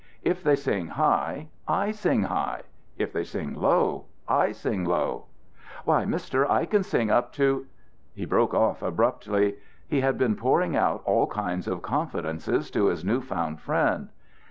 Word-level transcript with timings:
If 0.23 0.41
they 0.41 0.55
sing 0.55 0.87
high, 0.87 1.49
I 1.67 1.91
sing 1.91 2.23
high; 2.23 2.61
if 2.97 3.13
they 3.13 3.23
sing 3.23 3.53
low, 3.53 4.05
I 4.27 4.51
sing 4.51 4.83
low. 4.83 5.25
Why, 5.85 6.05
Mister, 6.05 6.51
I 6.51 6.65
can 6.65 6.81
sing 6.81 7.11
up 7.11 7.31
to" 7.33 7.67
He 8.15 8.25
broke 8.25 8.55
off 8.55 8.81
abruptly. 8.81 9.57
He 9.87 10.01
had 10.01 10.17
been 10.17 10.35
pouring 10.35 10.75
out 10.75 11.03
all 11.05 11.27
kinds 11.27 11.67
of 11.67 11.83
confidences 11.83 12.71
to 12.71 12.87
his 12.87 13.05
new 13.05 13.21
found 13.21 13.61
friend. 13.61 14.09